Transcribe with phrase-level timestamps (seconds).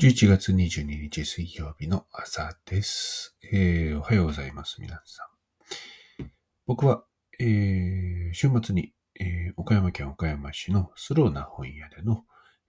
[0.00, 3.36] 11月22日水曜日の朝です。
[3.52, 5.24] えーおはようございます、皆さ
[6.22, 6.30] ん。
[6.68, 7.02] 僕は、
[7.40, 12.22] えー週末に、えー岡山県岡山市のスローな本屋での、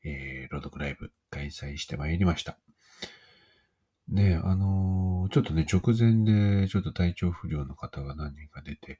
[0.03, 2.57] えー朗読ライブ開催してまいりました。
[4.07, 8.99] ねあのーちょっとね、直前でちょっと体調不良の方が何人か出て、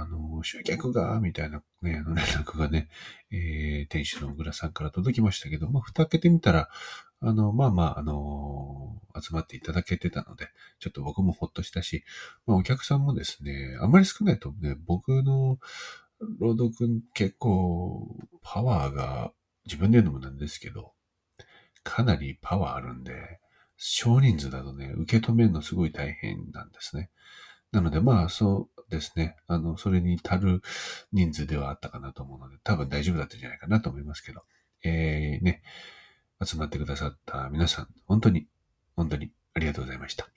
[0.00, 2.88] あの集客が、みたいなね、あの連絡がね、
[3.30, 6.68] えー店主の小倉さんから届きましたけど、まあ、蓋開けてみたら、
[7.20, 12.04] あの、まあまあ、あの集まっていただけてたので、ちょっと僕もほっとしたし、
[12.46, 15.58] まあお客さんもですね、あんまり少ないとね、僕の
[16.38, 19.32] 朗読結構パワーが
[19.66, 20.92] 自分で言うのもなんですけど、
[21.82, 23.40] かなりパワーあるんで、
[23.76, 27.10] 少人数だとね、受け止めるのすごい大変なんですね。
[27.74, 30.62] なのでまあそうですね、あの、それに足る
[31.12, 34.42] 人数ではあったかなと思うので、多分大丈夫だったんじゃないかなと思いますけど、
[34.84, 35.62] えー、ね、
[36.42, 38.46] 集まってくださった皆さん、本当に、
[38.94, 40.28] 本当にありがとうございました。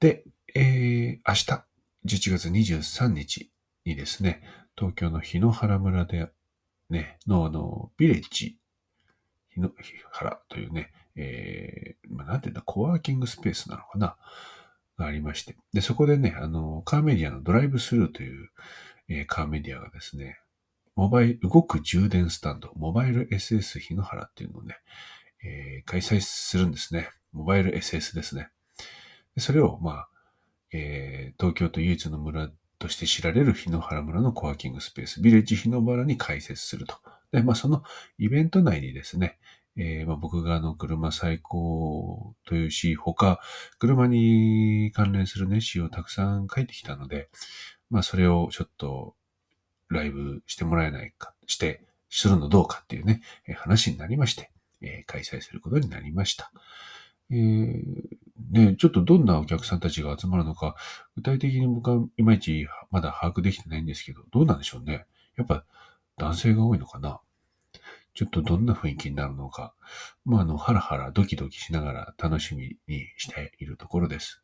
[0.00, 0.24] で、
[0.56, 1.64] えー、明日、
[2.06, 3.52] 11月23日
[3.84, 4.42] にですね、
[4.76, 6.28] 東京の日野原村で、
[6.90, 8.58] ね、の、あの、ビレッジ、
[9.50, 9.70] 日野
[10.10, 14.16] 原というね、えー、まあ、なんていうんだ、コワーキングスペースなのかな？
[14.98, 15.56] がありまして。
[15.72, 18.50] で、そこでね、あの、カーメディアのドライブスルーという、
[19.08, 20.38] えーカーメディアがですね、
[20.96, 24.76] モバイル、動く充電スタンド、モバイル SS 日野原っていうのをね、
[25.44, 27.08] えー開催するんですね。
[27.32, 28.50] モバイル SS ですね。
[29.34, 30.08] でそれを、まあ、
[30.72, 36.96] えー東京都唯一の村として知られる日野原村のコワーキングスペース、ビレッジ日野原に開設すると。
[37.32, 37.82] で、まあ、その
[38.18, 39.38] イベント内にですね、
[39.78, 43.40] えーまあ、僕があの、車最高という詩、他、
[43.78, 47.30] 車に関連するね、詩をたくさん書いてきたので、
[47.88, 49.14] まあ、それをちょっと、
[49.88, 54.50] ライブしてもらえないか、して、するのどうかっていうね、えー話になりまして、
[54.82, 56.50] えー開催することになりました。
[57.30, 57.84] えー
[58.50, 60.74] ね、ちょっとどんなお客さんたちが集まるのか、
[61.16, 65.06] 具体的に僕はいまいちまだ把握できてないんですけど、どうなんでしょうね。
[65.36, 65.64] やっぱ
[66.16, 67.20] 男性が多いのかな
[68.18, 69.74] ちょっとどんな雰囲気になるのか、
[70.24, 74.42] まあ、あの、ハラハラドキドキしながら楽しみにしているところです。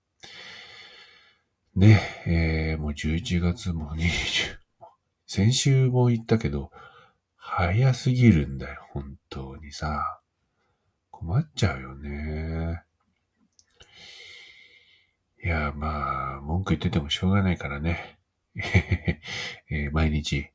[1.75, 4.59] ね、えー、もう11月も20、
[5.27, 6.71] 先週も言ったけど、
[7.35, 10.21] 早すぎるんだよ、本当にさ。
[11.11, 12.85] 困っちゃうよね。
[15.45, 18.21] いや、まあ、文句言っててもしょうがないからね。
[19.69, 20.49] えー毎日、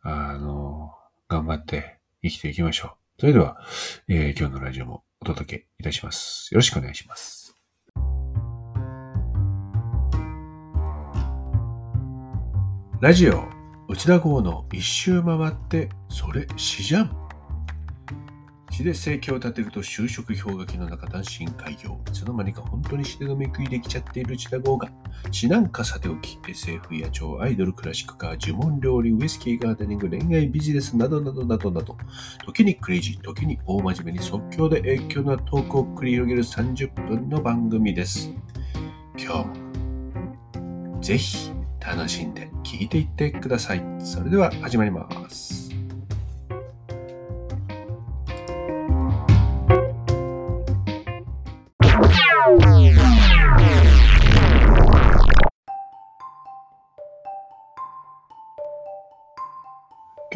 [0.00, 0.94] あの、
[1.28, 1.95] 頑張って
[2.30, 3.20] 生きていきましょう。
[3.20, 3.60] それでは、
[4.08, 6.52] えー今日のラジオもお届けいたします。
[6.52, 7.54] よろしくお願いします。
[13.00, 13.44] ラジオ、
[13.88, 17.25] 内田郷の一周回って、それしじゃん。
[18.76, 21.98] 詩で生計を立てると就職氷河期の中単身開業。
[22.08, 24.90] いつの間にか本当に詩でのめくりできちゃっている内田号が、
[25.30, 31.96] 詩なんかさておき、SF や超アイドル、クラシックカー、呪文料理、ウイスキーガーデニング、恋愛ビジネスなどなどなどなど、
[32.44, 38.30] 時にクレイジー、時に大真面目に即興で影響なトークを繰り広げる30分の番組です。
[39.16, 41.50] 今日も、ぜひ
[41.80, 43.82] 楽しんで聞いていってください。
[44.00, 45.75] それでは始まります。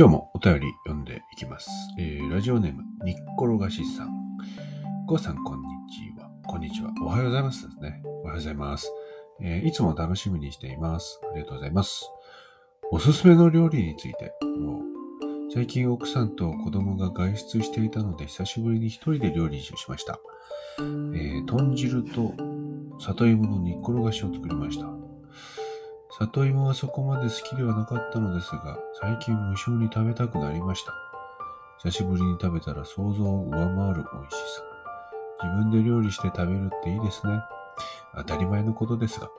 [0.00, 1.68] 今日もお便り読んでいきます。
[1.98, 4.08] えーラジオネーム、にっころがしさん。
[5.04, 6.30] ごさん、こんにちは。
[6.46, 6.90] こんにちは。
[7.02, 8.00] おはようございますですね。
[8.04, 8.90] おはようございます。
[9.42, 11.20] えーいつも楽しみにしています。
[11.30, 12.10] ありがとうございます。
[12.90, 14.82] おすすめの料理について、もう
[15.52, 20.18] 最近奥さんと子供が外出していたので、久しぶりに一人で料理をしました。
[20.78, 22.32] えー豚汁と
[23.00, 24.86] 里芋の煮っころがしを作りました。
[26.20, 30.92] 里芋はそこまで好きではなかったのですが、最近無性に食べたくなりました。
[31.82, 34.62] 久しぶりに食べたら想像を上回る美味しさ。
[35.42, 37.40] 自分で料理して食べるっていいですね。
[38.18, 39.30] 当たり前のことですが。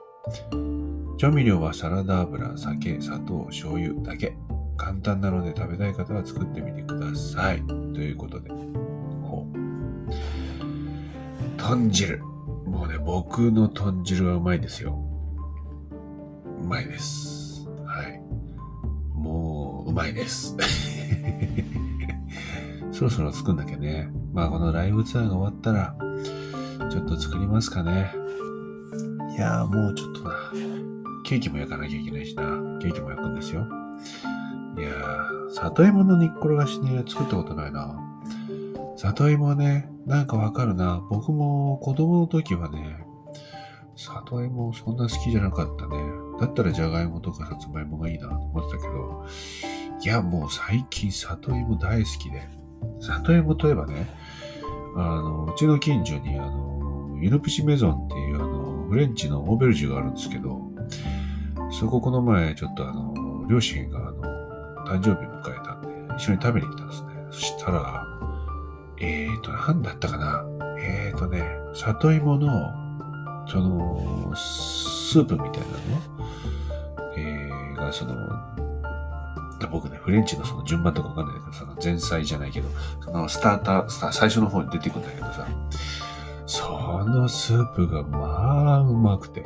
[1.18, 4.36] 調味料はサラダ油、酒、砂糖、醤油だけ。
[4.76, 7.62] 簡単なので食べたい方は作ってみてください。
[7.64, 8.50] ということで。
[8.50, 9.56] ほう。
[11.56, 12.18] 豚汁。
[12.66, 15.11] もうね、僕の豚汁はうまいですよ。
[16.62, 17.66] うまいです。
[17.84, 18.22] はい。
[19.14, 20.56] もう、うまいです。
[22.92, 24.10] そろそろ作んなきゃね。
[24.32, 25.96] まあ、このライブツアーが終わったら、
[26.88, 28.12] ちょっと作りますかね。
[29.32, 30.30] いやー、もうちょっとな。
[31.24, 32.42] ケーキも焼かなきゃいけないしな。
[32.80, 33.66] ケーキも焼くんですよ。
[34.78, 37.98] いやー、里芋の煮っころがしね、作ったことないな。
[38.96, 41.02] 里芋はね、なんかわかるな。
[41.10, 43.04] 僕も子供の時はね、
[43.96, 46.21] 里芋そんな好きじゃなかったね。
[46.42, 49.24] だったらじゃがいもとかさつまいもがいいなと思ってたけど、
[50.02, 52.48] いや、もう最近里芋大好きで。
[53.00, 54.08] 里芋といえばね、
[54.96, 60.60] あの、うちの近所にあの、ユルプシメゾンっていうあの、フレンチのオーベルジュがあるんですけど、
[61.70, 64.22] そここの前ちょっとあの、両親があの、
[64.84, 67.08] 誕生日迎えたんで、一緒に食べに行ったんですね。
[67.30, 68.04] そしたら、
[69.00, 70.44] えーと、なんだったかな？
[70.80, 72.50] えーとね、里芋の、
[73.46, 76.32] その、スープみたいなの、
[77.16, 78.14] えー、が、その、
[79.72, 82.68] 僕ね、フレンチのその順番とかわかんないけど、その前菜じゃないけど、
[83.02, 85.46] そのスターター、スター最初の方に出てくんだけどさ、
[86.46, 89.42] そのスープがまあうまくて、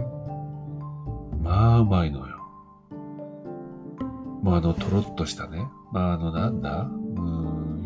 [1.40, 2.36] まあうまいのよ。
[4.42, 6.88] まああの、とろっとしたね、まああの、なんだ、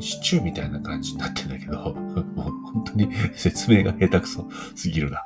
[0.00, 5.24] シチューみたいな感じになってんだけど、もう本当に説明が下手くそすぎるな。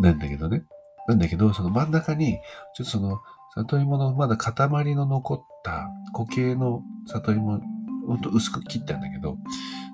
[0.00, 0.64] なんだけどね。
[1.06, 2.38] なんだけど、その真ん中に、
[2.74, 3.20] ちょっとその、
[3.54, 7.60] 里芋のまだ塊の残った固形の里芋、
[8.06, 9.36] ほんと薄く切ったんだけど、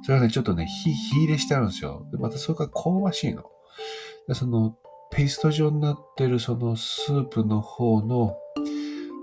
[0.02, 2.06] それはね、ちょっとね、火、火入れしてあるんですよ。
[2.10, 3.44] で、またそれが香ばしいの。
[4.28, 4.76] でその、
[5.10, 8.36] ペースト状になってるそのスープの方の、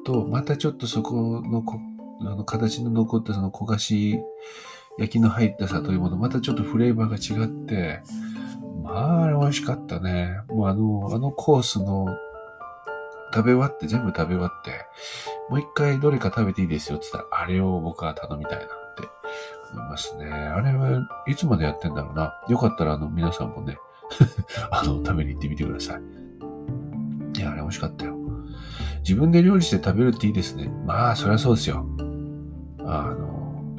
[0.06, 1.64] と、またちょっとそこの、
[2.22, 4.20] あの、形の残ったその焦がし
[4.98, 8.02] 焼きの入った里芋のまたちょっとフレーバーが違って、
[8.84, 10.40] まあ、美味しかったね。
[10.48, 12.08] もうあの、あのコースの
[13.34, 14.72] 食べ終わって、全部食べ終わって、
[15.50, 19.08] もう一回どれか食べていいですよって言ったら、あれを僕は頼みたいなって
[19.74, 20.26] 思いますね。
[20.26, 22.34] あれはいつまでやってんだろうな。
[22.48, 23.78] よかったらあの皆さんもね、
[24.72, 27.40] あの、食べに行ってみてください。
[27.40, 28.16] いや、あれ美味しかったよ。
[29.00, 30.70] 自分で料理して食べるっていいですね。
[30.86, 31.86] まあ、そりゃそうですよ。
[32.86, 33.27] あの、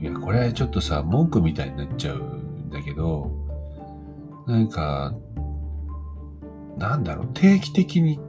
[0.00, 3.30] いや、これちょっとさ、文句みたいになっちゃうんだけど、
[4.46, 5.14] なんか、
[6.78, 8.22] なんだろう、定期的に起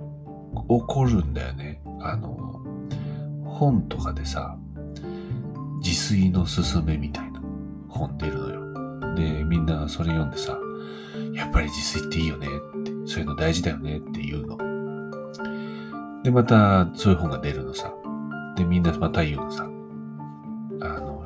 [0.87, 1.81] こるんだよね。
[2.01, 2.61] あの、
[3.45, 4.57] 本とかでさ、
[5.83, 7.41] 自炊のすすめみたいな
[7.87, 9.15] 本出るのよ。
[9.15, 10.57] で、みんなそれ読んでさ、
[11.33, 14.57] やっぱり自炊っていいよねって、そういうの大事だよねって言うの。
[16.23, 17.93] で、またそういう本が出るのさ。
[18.55, 19.69] で、みんなまた言うのさ。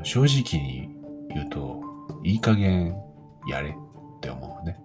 [0.03, 0.89] 正直に
[1.29, 1.81] 言うと、
[2.23, 2.95] いい加減
[3.47, 3.73] やれっ
[4.21, 4.77] て思うね。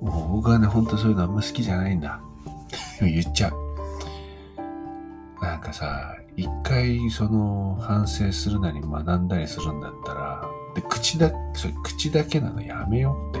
[0.00, 2.20] もう僕はね、ほんとそういうのあんま好きじゃないんだ。
[3.00, 3.62] 言っちゃう。
[5.42, 13.40] なんかさ、一回その反省するなり学んだりするんだったら、で、口だ、それ口だけなのやめようっ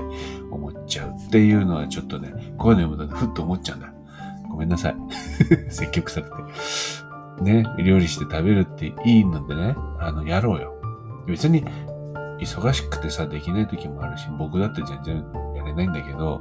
[0.50, 3.92] 思っちゃうっていうのはちょっとね、こういうの読むとふっと思っちゃうんだ。
[4.50, 4.96] ごめんなさい。
[5.70, 7.11] 積極臭くて。
[7.40, 10.74] ね、料理して食べるっていいのでね、あの、やろうよ。
[11.26, 11.64] 別に、
[12.38, 15.24] 忙しくてさ、できない時もあるし、僕だって全然
[15.54, 16.40] やれないんだけど、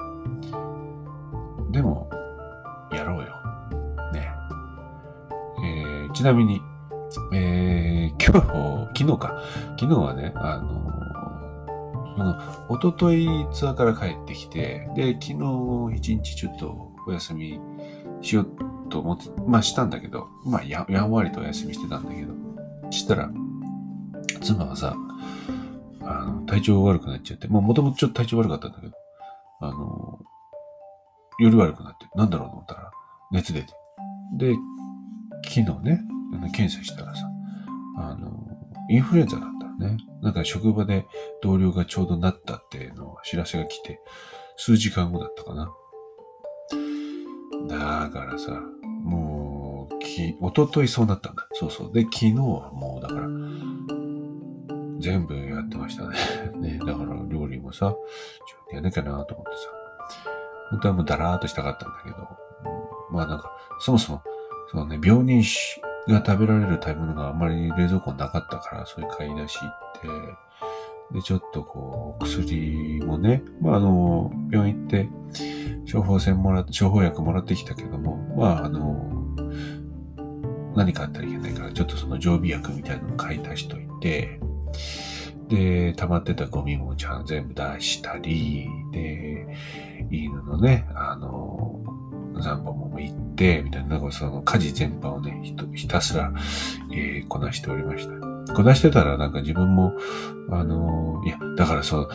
[1.71, 2.09] でも、
[2.91, 3.25] やろうよ。
[4.11, 4.29] ね。
[5.63, 6.61] えー、ちなみに、
[7.33, 9.41] えー、今日、昨日か。
[9.79, 10.91] 昨日はね、あの
[12.17, 12.39] その、
[12.69, 17.59] おとといツアーから帰ってきて、で、昨日一日ちょっとお休み
[18.21, 22.33] しようと思って、まあしたんだけど、まあややんわりとお休みしてたんだけど、
[22.91, 23.31] したら、
[24.41, 24.95] 妻がさ、
[26.01, 28.93] あの、体調悪くなっちゃって、まあもともとちょっと体調悪かったんだけど、
[29.61, 30.19] あの、
[31.39, 32.91] 夜悪くなって、なんだろうと思ったら、
[33.31, 33.73] 熱出て。
[34.37, 34.53] で、
[35.43, 36.01] 昨日ね、
[36.53, 37.27] 検査したらさ、
[37.97, 38.31] あの、
[38.89, 39.97] インフルエンザだったね。
[40.21, 41.05] なんか職場で
[41.41, 43.99] 同僚がちょうどなったっていうのを知らせが来て、
[44.57, 45.71] 数時間後だったかな。
[47.67, 48.61] だからさ、
[49.03, 51.47] もう、き、おとといそうなったんだ。
[51.53, 51.93] そうそう。
[51.93, 53.27] で、昨日はもうだから、
[54.99, 56.17] 全部やってましたね。
[56.59, 59.69] ね、だから料理もさ、ちょっとやんなきゃなと思ってさ。
[60.69, 62.15] 本当はもうだらーっとしたかったんだけど、
[63.09, 64.23] うん、まあなんか、そもそも、
[64.71, 65.43] そのね、病人
[66.07, 70.07] が食べられる食べ物があんまり冷蔵庫なかったから、そういう買い出し行って、
[71.13, 75.09] で、ちょっとこう、薬もね、まああの、病院行って、
[75.91, 79.35] 処方箋もら、処方薬もらってきたけども、まああの、
[80.75, 84.39] 何かあったらいけないから、ちょっとその常備薬みたいなのを買い足しといて、
[85.49, 89.47] で、溜まってたゴミもちゃん全部出したり、で、
[90.09, 91.81] 犬のね、あの、
[92.39, 96.31] 残飯も行って、みたいな、なんかその家事全般をね、ひひたすら、
[96.93, 98.30] えー、こなしておりました。
[98.53, 99.93] こなしてたらなんか自分も、
[100.49, 102.09] あの、いや、だからそう、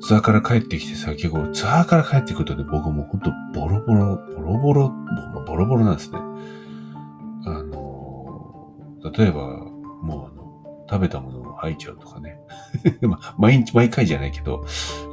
[0.00, 4.92] ツアーから帰ってきてさ、結構ツアーから帰ってくるとね、僕もほんとボロボロ、ボロボロ、
[5.46, 6.18] ボロボロなんですね。
[7.46, 8.72] あの、
[9.16, 9.42] 例えば、
[10.02, 12.40] もうあの、食べたものを吐いちゃうとかね。
[13.38, 14.64] 毎日、毎回じゃないけど、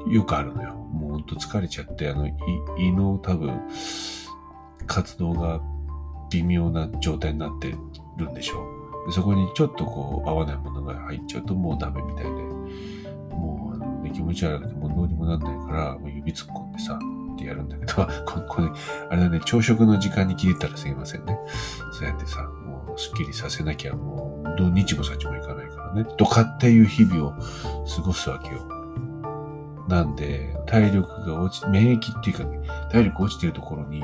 [0.09, 0.73] よくあるのよ。
[0.73, 2.27] もうほんと疲れちゃって、あの、
[2.77, 3.61] 胃の多分、
[4.87, 5.61] 活動が
[6.31, 7.75] 微妙な状態になって
[8.17, 8.76] るんでしょう。
[9.07, 16.99] でそこにちょっとこう合わないものが入っちゃうともうダメみたいで、もうあの、ね、気持ち悪くてもうどうにもなんないから、もう指突っ込んでさ、
[17.37, 17.93] ってやるんだけど、
[18.25, 18.69] ここれ、
[19.09, 21.39] あれだね、朝食の時間に切れたらすいませんね。
[21.93, 28.57] そうやってさ、もうスッキリさせなきゃもう、ど日もさちもいかないからね、とかっていう日々を過ごすわけよ。
[29.87, 32.59] なんで、体力が落ち、免疫っていうかね、
[32.91, 34.01] 体力落ちてるところに、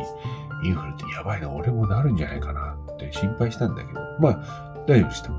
[0.63, 5.29] インフルってやばいな、俺もなるんじゃないかなって心配したんだけど、まあ、大丈夫でした。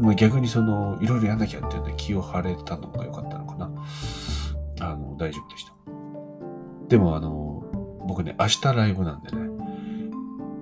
[0.00, 3.70] まあ、逆にその、いろいろやんなきゃっていうんで気を張れたのが良かったのかな。
[4.80, 5.72] あの、大丈夫でした。
[6.88, 7.64] でもあの、
[8.06, 9.48] 僕ね、明日ライブなんでね、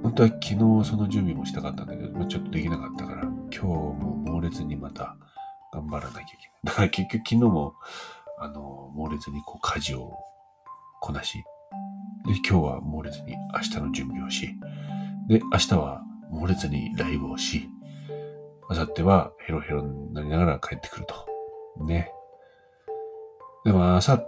[0.03, 0.57] 本当は昨日
[0.89, 3.95] その準備もしたかったんだけど、ま、ちょっとできなかったから、今日も
[4.27, 5.17] 猛烈にまた
[5.73, 6.51] 頑張らなきゃいけない。
[6.65, 7.75] だから結局昨日も、
[8.39, 10.13] あの、猛烈にこう家事を
[11.01, 11.45] こなし、
[12.27, 14.55] で、今日は猛烈に明日の準備をし、
[15.29, 17.69] で、明日は猛烈にライブをし、
[18.71, 21.85] 明後日はヘロヘロになりながら帰ってくると。
[21.85, 22.13] ね。
[23.65, 24.25] でも、明後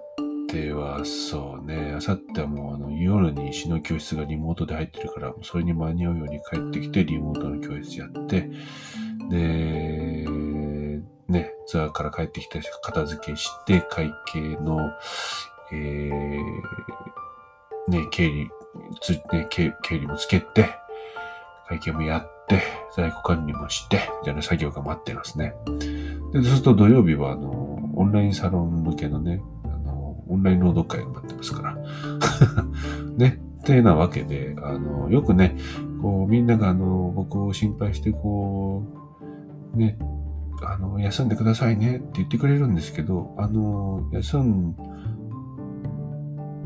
[0.50, 8.50] 日はそうね、明後日はもうあの夜に詩の教室がリモートで入ってるから、それに間に合うように帰ってきてリモートの教室やって、
[9.30, 10.26] で、
[11.28, 14.90] ね、ツアーから帰ってきた人片付けして、会計の、
[15.72, 16.38] えー、
[17.90, 18.50] ね、経理、
[19.00, 20.74] つ、ね、経経理もつけて、
[21.68, 22.62] 会計もやって、
[22.96, 25.54] 在庫管理もして、みたいな作業が待ってますね。
[26.32, 31.76] で、そうすると土曜日は、あの、オンラインサロン向けのね、あの、オンライン朗読会が待ってますから。
[33.16, 33.40] ね。
[33.62, 35.56] ってなわけで、あの、よくね、
[36.02, 38.82] こう、みんながあの、僕を心配して、こ
[39.74, 39.96] う、ね、
[40.62, 44.74] あの、休んでくださいねって言ってくれるんですけど、あの、休ん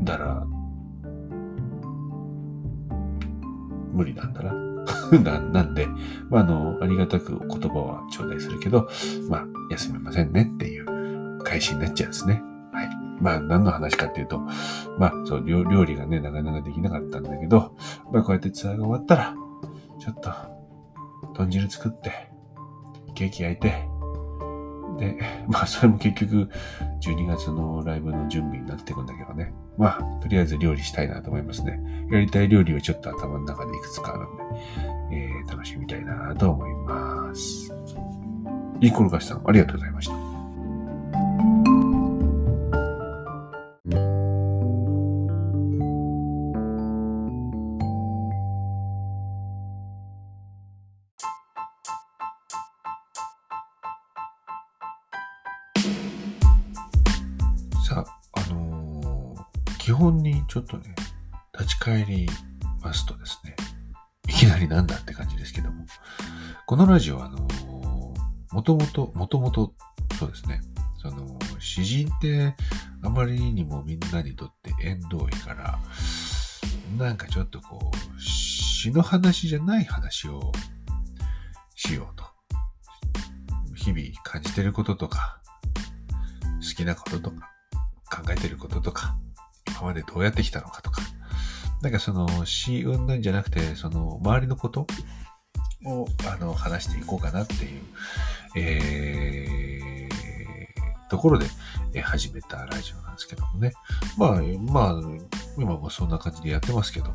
[0.03, 0.47] だら、
[3.93, 4.66] 無理なんだな。
[5.23, 5.87] ななんで、
[6.29, 8.89] まあ、あの、ありがたく言葉は頂戴するけど、
[9.29, 12.41] まあ、休めませんねっていう返しになっちゃうんですね。
[12.73, 12.89] はい。
[13.21, 14.39] まあ、何の話かっていうと、
[14.97, 17.75] まあ、そう、料理がね、なかなかできなかったんだけど、
[18.11, 19.35] まあ、こうやってツアーが終わったら、
[19.99, 20.31] ちょっと、
[21.33, 22.29] 豚汁作って、
[23.15, 23.87] ケーキ焼いて、
[24.97, 26.49] で、 まあ、それも結局、
[27.01, 29.53] 12月のライブの準備になっていくんだけどね。
[29.77, 31.79] まあ、とりあえず料理したいなと思いますね。
[32.11, 34.43] やりたい料理はちょっと頭の中でいくつかあるんで、
[35.11, 37.73] えー、楽しみたいなと思います。
[38.79, 40.26] いい転がしさん、ありがとうございました。
[59.87, 60.93] 基本にちょっとね、
[61.57, 62.27] 立ち返り
[62.81, 63.55] ますとですね、
[64.27, 65.85] いきなりなんだって感じですけども、
[66.65, 67.47] このラジオは、あの
[68.51, 69.73] もともと、もともと、
[70.19, 70.59] そうですね、
[71.01, 72.53] その、詩人って
[73.01, 75.79] あまりにもみんなにとって縁遠いから、
[76.97, 80.51] なんかちょっとこう、詩の話じゃない話を
[81.75, 82.25] しようと。
[83.73, 85.39] 日々感じてることとか、
[86.55, 87.49] 好きなこととか、
[88.11, 89.15] 考えてることとか、
[89.77, 91.01] 今までどうやってきたのかとか、
[91.81, 94.87] なんかその死運なんじゃなくて、その周りのこと
[95.85, 97.81] をあの話していこうかなっていう、
[98.55, 101.45] えー、ところで、
[101.93, 103.73] え始めたラジオなんですけどもね。
[104.17, 104.31] まあ、
[104.71, 105.01] まあ、
[105.57, 107.13] 今もそんな感じでやってますけど、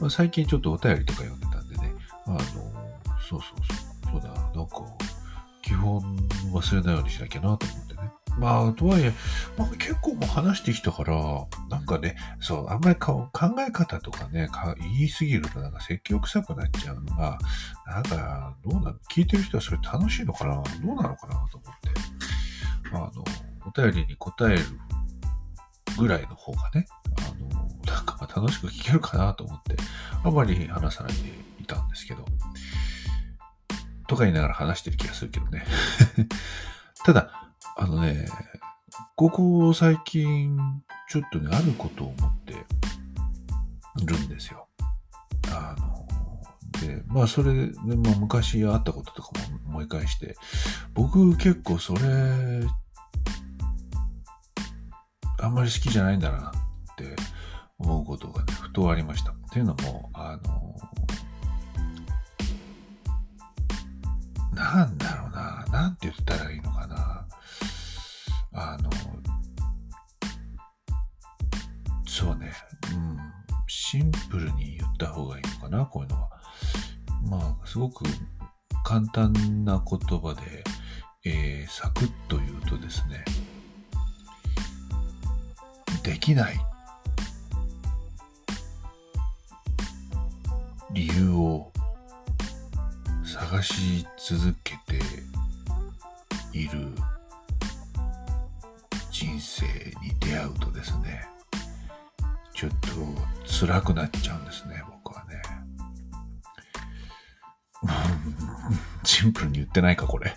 [0.00, 1.94] まあ、最近ちょっとお便りとか読んでたんでね、
[2.26, 3.40] あの、そうそう
[4.10, 4.82] そう、そうだ、なんか、
[5.62, 6.00] 基本
[6.52, 7.81] 忘れないようにしなきゃなと思っ。
[8.38, 9.12] まあ、とはいえ、
[9.56, 11.14] まあ、結構も話してきたから、
[11.68, 17.38] なんかね、そう、あんまり考え方とかね、か言いすぎるとなんか説教臭くなっちゃうのが、
[17.86, 18.94] なんか、どうなの？
[19.10, 20.54] 聞いてる人はそれ楽しいのかな？
[20.54, 21.90] どうなのかなと思って、
[22.92, 23.10] あの、
[23.66, 24.64] お便りに答える
[25.98, 26.86] ぐらいの方がね、
[27.18, 29.76] あの、なんかまあ楽しく聞けるかなと思って、
[30.24, 31.18] あまり話さないで
[31.60, 32.24] いたんですけど、
[34.08, 35.64] とか言いながら話してる気がするけどね。
[37.04, 37.41] ただ、
[37.76, 38.26] あのね、
[39.16, 40.58] ここ最近、
[41.08, 42.54] ちょっとね、あることを思って
[44.04, 44.68] るんですよ。
[45.48, 46.06] あの、
[46.86, 50.36] で、まあそれで、まあ昔あったこととかも思い返して、
[50.94, 52.00] 僕結構それ、
[55.38, 56.52] あんまり好きじゃないんだな
[56.92, 57.16] って
[57.78, 59.32] 思うことがね、ふとありました。
[59.32, 60.76] っていうのも、あの、
[64.54, 67.26] なんだろうな、なんて言ったらいいのかな。
[68.54, 68.90] あの、
[72.06, 72.52] そうね、
[72.92, 73.18] うん、
[73.66, 76.30] シンプルに言った方がいいのかな、こういうのは。
[77.28, 78.04] まあ、すごく
[78.84, 80.64] 簡単な言葉で、
[81.24, 83.24] えー、サクッと言うとですね、
[86.02, 86.60] できない。
[90.92, 91.72] 理由を
[93.24, 95.00] 探し続けて
[96.52, 96.88] いる。
[99.22, 99.66] 人生
[100.02, 101.24] に出会うとですね、
[102.52, 102.88] ちょっと
[103.48, 105.40] 辛くなっちゃうんですね、僕はね。
[109.04, 110.34] シンプルに言ってないか、これ。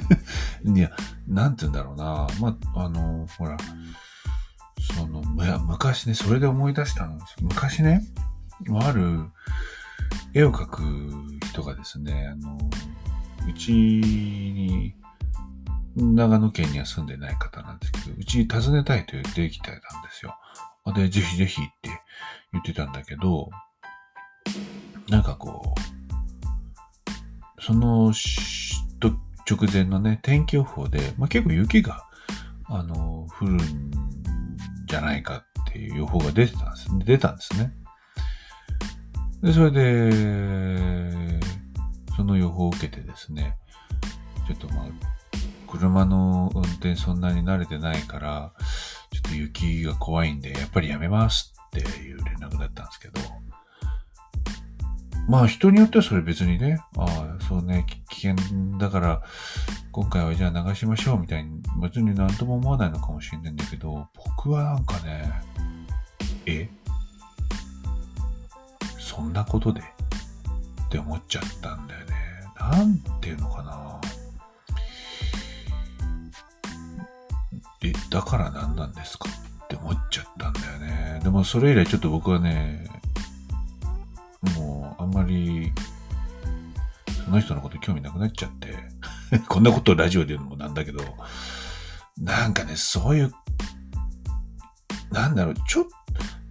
[0.64, 0.90] いや、
[1.28, 2.26] なんて言うんだろうな。
[2.40, 3.58] まあ、あの、ほら、
[4.96, 5.20] その、
[5.60, 8.02] 昔ね、それで思い出したんです昔ね、
[8.80, 9.30] ある
[10.32, 12.58] 絵を描く人がですね、あの、
[13.46, 14.94] うちに、
[15.96, 20.36] 長野県には住んでない方なんですけど、うちに訪ねたいと言ってきてたんですよ。
[20.94, 21.90] で、ぜひぜひって
[22.52, 23.50] 言ってたんだけど、
[25.08, 28.12] なんかこう、その
[29.50, 32.06] 直前のね、天気予報で、まあ、結構雪が、
[32.64, 33.58] あの、降るん
[34.86, 37.74] じゃないかっていう予報が出てたんです、出たんですね。
[39.42, 41.40] で、それで、
[42.16, 43.56] その予報を受けてですね、
[44.46, 44.86] ちょっとまあ、
[45.78, 48.52] 車の運転そんなに慣れてないから、
[49.12, 53.20] ちょっと雪が怖いんで、やっぱりやめますっていう連絡だったんですけど、
[55.28, 59.22] まあ人によってはそれ別にね、ああ、そうね、危険だから、
[59.90, 65.32] 今回はじゃあ流しましょうみたいに、別になんとも思わないのかもしれないんだけど、僕はなんかね、
[66.46, 66.68] え？
[68.98, 69.80] そんなことで？
[69.80, 69.84] っ
[70.90, 72.14] て思っちゃったんだよね。
[72.58, 74.00] なんていうのかな。
[78.14, 79.28] だから何なんですか？
[79.64, 81.20] って思っちゃったんだよね。
[81.24, 82.88] でもそれ以来ちょっと僕はね、
[84.56, 85.72] もうあんまり、
[87.24, 88.76] その人のこと興味なくなっちゃって
[89.48, 91.00] こんなことをラジオで言うのもなんだけど、
[92.16, 93.32] なんかね、そういう、
[95.10, 95.84] なんだろう、ちょっ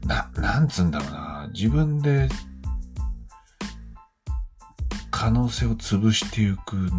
[0.01, 2.27] と、な、なんつうんだろうな、自分で、
[5.11, 6.91] 可能性を潰していく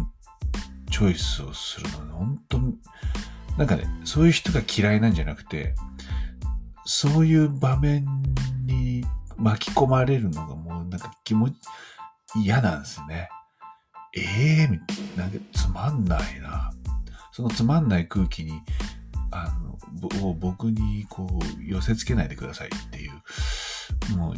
[0.89, 2.59] チョイスをするの、本当
[3.57, 5.75] なんかね、そういう人が嫌いなんじゃなくて、
[6.85, 8.05] そういう場面
[8.65, 9.05] に
[9.37, 11.55] 巻き込まれるのがもうなんか気持ち
[12.43, 13.29] 嫌なんですね。
[14.15, 14.21] え
[14.63, 16.71] えー、なんかつまんないな。
[17.31, 18.61] そのつまんない空気に、
[19.31, 19.77] あの、
[20.33, 24.35] 僕にこう寄せ付けないでくださいっていう、もう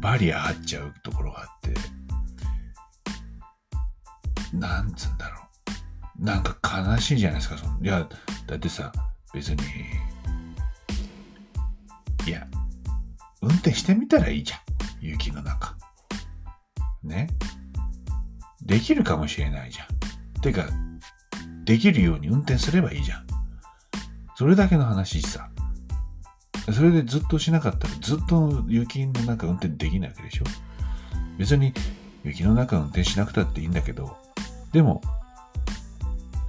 [0.00, 1.74] バリア張っちゃうところがあって、
[4.56, 5.47] なんつうんだろう。
[6.18, 7.58] なんか悲しいじゃないですか。
[7.58, 8.08] そのいや、
[8.46, 8.92] だってさ、
[9.32, 9.56] 別に、
[12.26, 12.46] いや、
[13.40, 14.60] 運転してみたらいいじゃん。
[15.00, 15.76] 雪の中。
[17.04, 17.28] ね？
[18.62, 20.40] できるかもしれないじゃん。
[20.40, 20.66] てか、
[21.64, 23.26] できるように運転すればいいじゃん。
[24.36, 25.48] それだけの話さ。
[26.72, 30.44] それでずっとしなかったらずっと雪の中運転できないわけでしょ。
[31.38, 31.72] 別に
[32.24, 34.16] 雪の中運転しなくたっていいんだけど、
[34.72, 35.00] でも、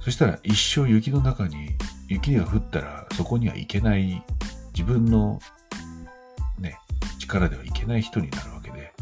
[0.02, 1.70] そしたら一生雪の中に
[2.08, 4.24] 雪が降ったらそこには行けない
[4.72, 5.40] 自分の
[6.58, 6.78] ね
[7.18, 8.92] 力ではいけない人になるわけで、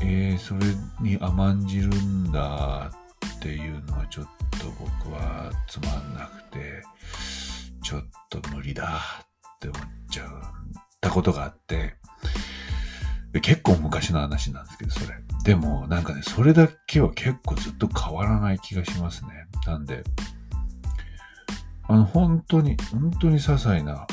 [0.00, 0.60] えー、それ
[1.00, 2.90] に甘んじるんだ
[3.38, 4.24] っていうのはちょっ
[4.58, 6.82] と僕はつまんなくて、
[7.82, 9.00] ちょっと無理だ
[9.54, 10.28] って思っちゃっ
[11.00, 11.94] たことがあって、
[13.40, 15.27] 結構昔の話なんですけど、それ。
[15.44, 19.30] でも、なんかね、それだけは結構ずっと変わらない気がしますね。
[19.66, 20.04] なんで、
[21.84, 24.06] あの、本当に、本当に些細な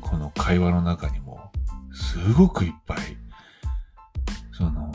[0.00, 1.52] この会話の中にも、
[1.92, 2.98] すごくいっぱい、
[4.52, 4.92] その、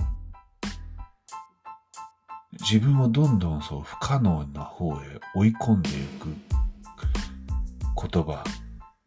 [2.62, 6.36] 自分をどんどんそう不可能な方へ追い込んでいく
[8.12, 8.44] 言葉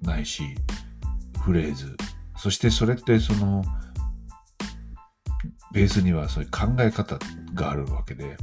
[0.00, 0.42] ないし、
[1.42, 1.96] フレーズ。
[2.36, 3.62] そしてそれってその、
[5.72, 7.18] ベースにはそういう考え方
[7.54, 8.37] があるわけで、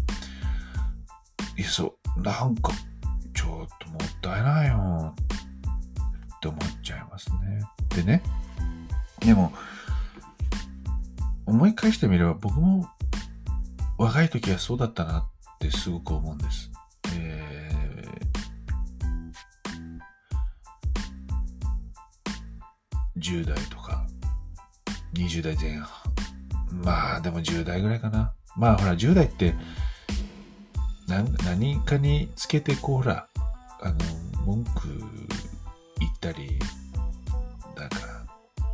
[1.58, 2.72] いや、そう、なんか、
[3.34, 7.62] ちょっともったいないよって思っちゃいますね。
[7.96, 8.24] でね、
[9.20, 9.54] でも、
[11.46, 12.88] 思い返してみれば僕も
[13.98, 16.72] 若い時はそうだったなってすごく思うんです。
[17.16, 24.06] えー、10代とか
[25.14, 25.99] 20代前半。
[26.72, 28.34] まあでも10代ぐらいかな。
[28.56, 29.56] まあほら10代って
[31.10, 33.28] 何かにつけてこう、ほら、
[33.82, 33.96] あの、
[34.46, 34.72] 文句
[36.00, 36.60] 言ったり、
[37.76, 37.98] なんか、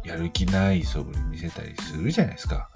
[0.03, 2.69] やる気ない素振り見せたりするじゃないですか。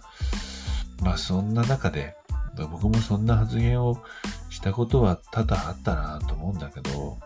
[1.01, 2.15] まあそんな中で、
[2.55, 4.01] 僕もそんな発言を
[4.49, 7.17] したことは多々あったなと思うんだけど、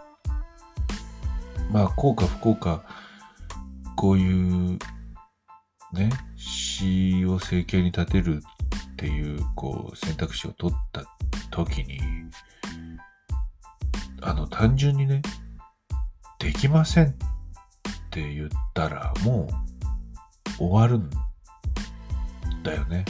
[1.71, 2.83] まあ、効か不幸か、
[3.95, 4.79] こういう、
[5.93, 8.41] ね、死を政権に立てる
[8.93, 11.03] っていう、こう、選択肢を取った
[11.51, 11.99] 時に、
[14.21, 15.21] あの、単純にね、
[16.39, 17.13] できませんっ
[18.09, 19.47] て言ったら、も
[20.57, 21.09] う、終わるん
[22.63, 23.05] だよね。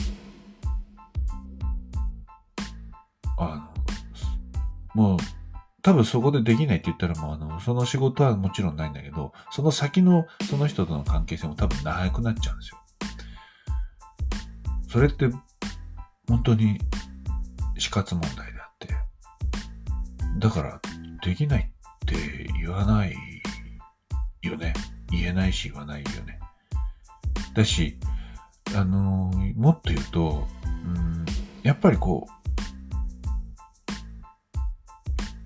[3.37, 3.69] あ
[4.95, 5.19] の、もう、
[5.83, 12.79] 多分そこでできないって言ったらもうあの、その仕事はもちろんないんだけど、その先のその人との関係性も多分長くなっちゃうんですよ。
[14.87, 15.29] それって
[16.29, 16.79] 本当に
[17.77, 18.95] 死活問題であって、
[20.39, 20.79] だから
[21.21, 21.65] できないっ
[22.05, 22.15] て
[22.61, 23.13] 言わない
[24.41, 24.73] よね。
[25.11, 26.39] 言えないし言わないよね。
[27.53, 27.99] だし、
[28.73, 31.25] あのもっと言うと、うん、
[31.61, 32.52] やっぱりこう、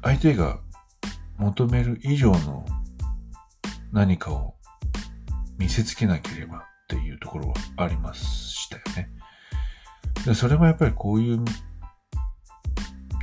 [0.08, 0.62] 相手が
[1.38, 2.64] 求める以上の
[3.92, 4.54] 何かを
[5.58, 9.10] 見せつけなければっていうところはありましたよね。
[10.26, 11.44] でそれもやっぱりこういう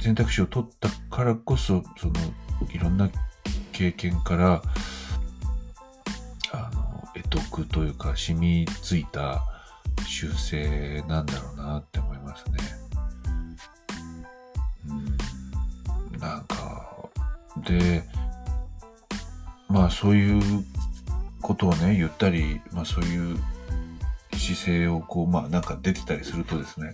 [0.02, 2.12] 選択肢を取ったからこそ、その
[2.70, 3.08] いろんな
[3.72, 4.62] 経験から、
[6.52, 9.42] あの、得得というか染みついた
[10.06, 12.58] 修正なんだろうなって思いますね。
[14.86, 16.53] うん、なんか
[17.64, 18.02] で、
[19.68, 20.64] まあそういう
[21.40, 23.38] ことをね、言ったり、まあそういう
[24.36, 26.90] 姿勢をこう、まあなんか出てたりするとですね、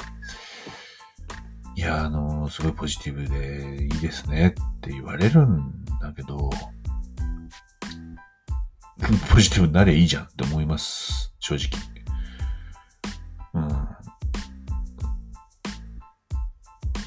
[1.77, 6.51] いや、あの、すごいポジティブでいいですねって言われるんだけど、
[9.33, 11.35] ポジティブになりゃいいじゃんって思います。
[11.39, 11.71] 正直。
[13.55, 13.89] うん。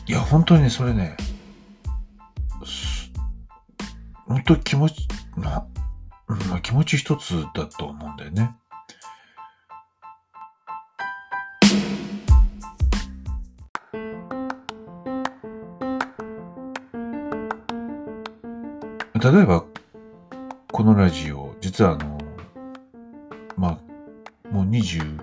[0.08, 1.17] いや、本当にね、それね、
[4.27, 5.07] 本当気持ち、
[5.38, 5.65] な、
[6.49, 8.55] まあ、気持ち一つだと思うんだよね。
[19.23, 19.63] 例えば、
[20.71, 22.17] このラジオ、実はあの、
[23.55, 25.17] まあ、もう22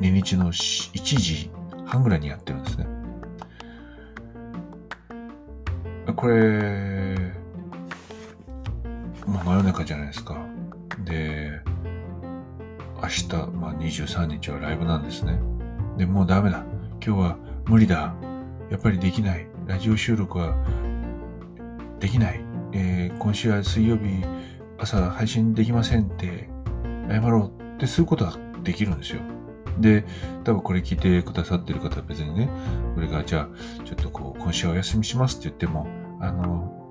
[0.00, 1.50] 日の1時
[1.86, 2.86] 半ぐらいにやってるんですね。
[6.16, 6.93] これ、
[9.26, 10.36] まあ、真夜中じゃないですか。
[11.04, 11.60] で、
[13.02, 15.38] 明日、まあ、23日はライブなんですね。
[15.96, 16.64] で、もうダメだ。
[17.04, 18.14] 今日は無理だ。
[18.70, 19.46] やっぱりできない。
[19.66, 20.54] ラジオ収録は
[22.00, 22.40] できない。
[22.72, 24.24] えー、今週は水曜日
[24.78, 26.48] 朝配信できませんって
[27.08, 29.20] 謝ろうってすることはできるんですよ。
[29.78, 30.04] で、
[30.44, 32.48] 多分これ聞いてくださってる方は別にね、
[32.96, 35.86] 俺がじゃあ、ちょっとこう、今週はお休みしますって言っても、
[36.20, 36.83] あの、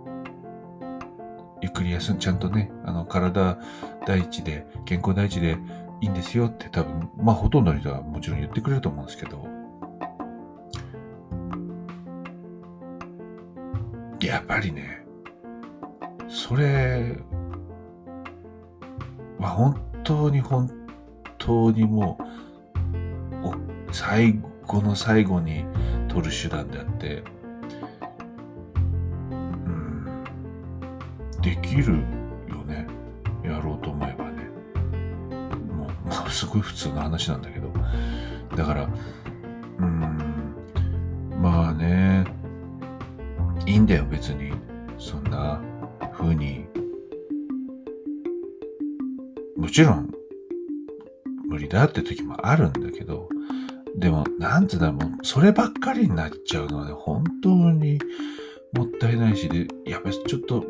[1.63, 3.57] ゆっくり休ん、ちゃんとね、あの、体
[4.05, 5.57] 第一で、健康第一で
[6.01, 9.47] いいんですよって多分、まあほとんどの人はもちろん言ってくれると思うんですけど、
[14.19, 15.05] やっぱりね、
[16.27, 17.17] それ
[19.39, 20.69] まあ本当に本
[21.37, 22.17] 当にも
[23.41, 25.63] う、最後の最後に
[26.09, 27.23] 取る手段であって、
[31.43, 31.97] できる
[32.47, 32.87] よね。
[33.43, 34.49] やろうと思えばね。
[35.73, 37.71] もう、まあ、 すごい普通の話なんだけど。
[38.55, 40.17] だから、うーん、
[41.41, 42.23] まあね、
[43.65, 44.53] いいんだよ、別に。
[44.97, 45.59] そんな
[46.13, 46.65] 風に。
[49.57, 50.09] もちろん、
[51.47, 53.27] 無理だって時もあるんだけど、
[53.97, 57.99] でも、なんつうだ、もう、そればっかりになっちゃうのはね、本当に
[58.73, 60.65] もったいないし、で、やっぱりちょっと、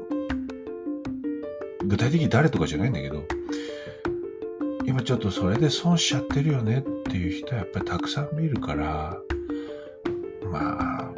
[1.94, 3.24] 具体的に誰とかじゃないんだけど、
[4.84, 9.16] 今ちょっとそれで損しちゃってるよねっていう人はやっぱりたくさん見るから、
[10.52, 11.14] まあ、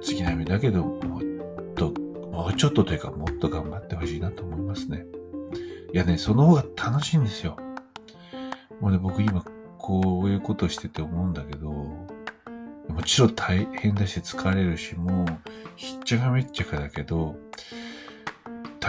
[0.00, 1.92] 次並みだけど、もっと、
[2.30, 5.06] もうちょっとというかもっと頑張ってほしいなと思いますね。
[5.92, 7.56] いやね、その方が楽しいんですよ。
[8.80, 9.44] もうね、僕今
[9.76, 12.06] こういうことしてて思うんだけど、も
[13.04, 15.26] ちろん大変だし疲れるし、もう
[15.74, 17.34] ひっちゃかめっちゃかだけど、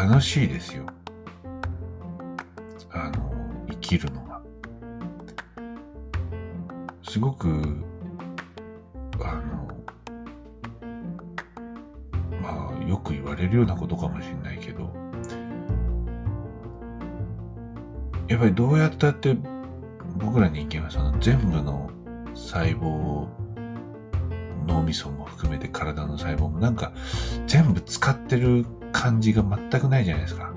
[0.07, 0.83] 楽しいですよ。
[2.89, 3.31] あの、
[3.69, 4.41] 生きるのが。
[7.03, 7.47] すごく、
[9.23, 9.69] あの、
[12.41, 14.91] まあよく言われるようなことかもしれないけど、
[18.27, 19.37] やっぱりどうやったって
[20.17, 21.91] 僕ら人間はその全部の
[22.33, 23.29] 細胞を
[24.65, 26.91] 脳みそも含めて体の細胞もなんか
[27.45, 30.53] 全部使ってる感じが全くないじゃないですか。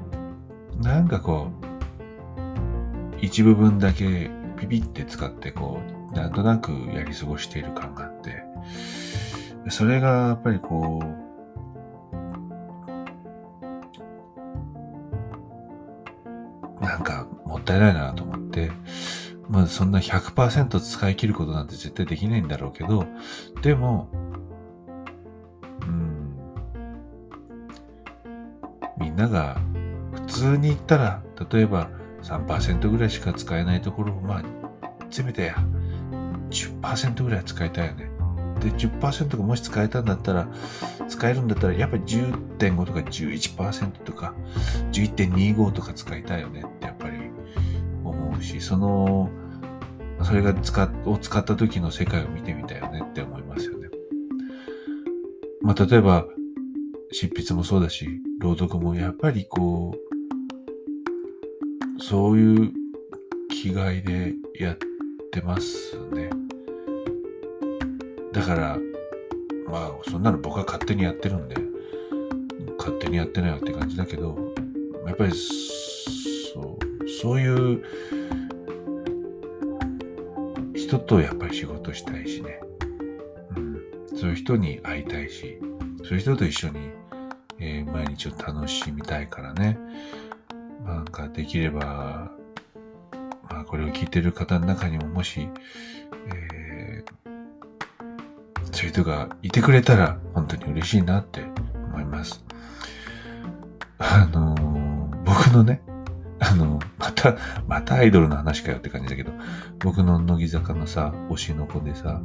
[0.81, 5.81] なんかこう、一部分だけピピって使ってこ
[6.13, 8.43] う、なんとなくやり過ごしている感があって、
[9.71, 11.01] それがやっぱりこ
[16.81, 18.71] う、なんかもったいないなと思って、
[19.49, 23.07] まあそんな100%使い切ることなんて絶対できないんだろうけど、
[23.63, 24.09] でも、
[29.15, 29.61] んなが
[30.13, 31.91] 普通に言ったら、例えば
[32.23, 34.43] 3%ぐらいしか使えないところを、まあ、
[35.11, 35.55] せめて
[36.51, 38.11] 10%ぐらい使いたいよね。
[38.61, 40.49] で、10%がもし使えたんだったら、
[41.09, 44.35] 使えるんだったら、やっぱり10.5とか11%とか、
[44.93, 47.19] 11.25とか使いたいよねってやっぱり
[48.03, 49.31] 思うし、その、
[50.23, 53.89] それが使、を使った時の世界を見てみたいよねって思いますよね。
[55.61, 56.25] まあ、例えば、
[57.13, 58.09] 執筆もそうだし、
[58.41, 62.73] 朗読もやっぱりこう、そういう
[63.49, 64.79] 気概でやっ
[65.31, 66.31] てますね。
[68.33, 68.79] だから、
[69.69, 71.57] まあ、そんなの僕は勝手にやってるんで、
[72.79, 74.53] 勝手にやってないよって感じだけど、
[75.07, 77.83] やっぱり、そう、そういう
[80.75, 82.61] 人とやっぱり仕事したいしね。
[83.57, 83.81] うん。
[84.17, 85.59] そういう人に会いたいし、
[86.03, 86.91] そういう人と一緒に、
[87.65, 89.79] えー、毎日を楽しみたいからね。
[90.85, 92.31] なんかできれば、
[93.49, 95.49] まあこれを聞いてる方の中にももし、
[96.27, 97.35] えー、
[98.71, 101.43] そういう人がいてくれたら本当に嬉しいなって
[101.89, 102.45] 思います。
[103.97, 105.81] あのー、僕のね、
[106.41, 109.33] あの、また、またアイドルの話かよって感じだけど、
[109.79, 112.21] 僕の乃木坂のさ、推しの子でさ、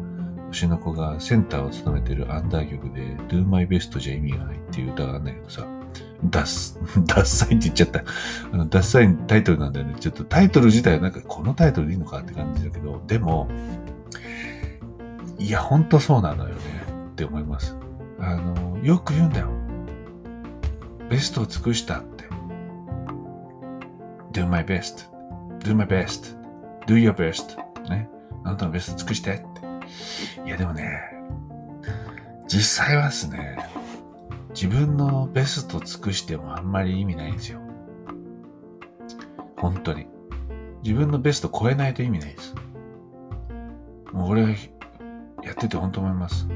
[0.51, 5.67] 推しの子がセンターを務めてるアンダー曲で Do My Best じゃ意味がないっていう歌があるんだけどさ、
[6.25, 8.03] ダッ、 ダッサイって言っちゃった。
[8.51, 9.95] あの、ダッサイタイトルなんだよね。
[9.99, 13.49] ちょっとタイトル自体はなんかこのタイトルでいいのかって感じだけど、でも、
[15.37, 16.55] いや、ほんとそうなのよね
[17.11, 17.75] って思います。
[18.19, 19.49] あの、よく言うんだよ。
[21.09, 22.19] ベストを尽くしたって。
[24.31, 25.09] do my best,
[25.59, 26.37] do my best,
[26.85, 27.57] do your best
[27.89, 28.09] ね。
[28.43, 29.48] あなたのベスト尽くして。
[30.45, 31.01] いやでもね、
[32.47, 33.57] 実際はですね、
[34.49, 37.59] 自分のベスト尽くしてもあんまり意味ないんですよ。
[39.57, 40.07] 本当に。
[40.83, 42.55] 自分のベスト超えないと意味ないです。
[44.11, 44.49] もう俺は
[45.43, 46.47] やってて本当思います。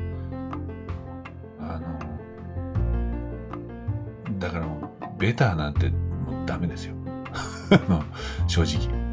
[1.60, 2.00] あの、
[4.40, 6.96] だからもう、ベターなんてもうダメですよ。
[8.48, 9.04] 正直。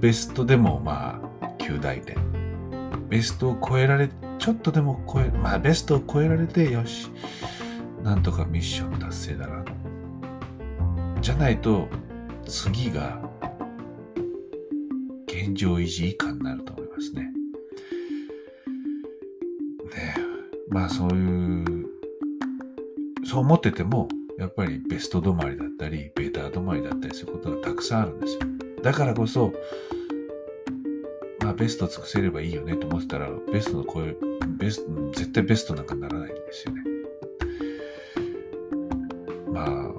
[0.00, 2.43] ベストでもまあ、9大点。
[3.14, 4.08] ベストを超えられ、
[4.40, 7.08] ちょっとでも超え、まあベストを超えられて、よし。
[8.02, 9.64] なんとかミッション達成だな。
[11.20, 11.86] じゃないと、
[12.44, 13.20] 次が、
[15.28, 17.22] 現状維持以下になると思いますね。
[17.22, 17.30] ね
[20.68, 21.86] まあそういう、
[23.24, 24.08] そう思ってても、
[24.40, 28.40] やっぱりベスト止まりだったり、ベータ止まりだったりすることがたくさんあるんですよ。
[28.82, 29.52] だからこそ、
[31.44, 34.16] まあベスト尽くせればいいよねと思ってたら、ベストの声、
[34.56, 36.82] ベスト、絶対ベストなんかならないんですよね。
[39.52, 39.92] まあ、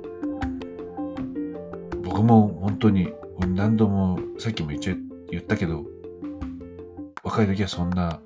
[2.01, 3.13] 僕も本当に
[3.49, 4.97] 何度も、さっきも言っ
[5.29, 5.85] 言ったけど、
[7.23, 8.19] 若い時はそんな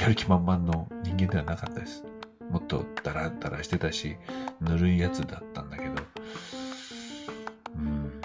[0.00, 2.02] やる気満々の人間ではなかったです。
[2.48, 4.16] もっとダラダラしてたし、
[4.62, 5.90] ぬるいやつだったんだけど、
[7.76, 8.22] うん、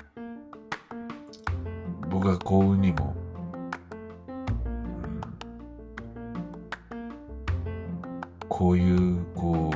[2.09, 3.24] 僕は幸運にも、
[8.55, 9.69] こういう、こ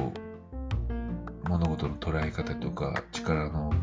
[1.46, 3.74] う、物事の捉え方とか力の